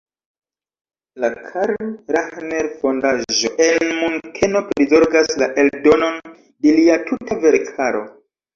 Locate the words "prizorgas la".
4.73-5.51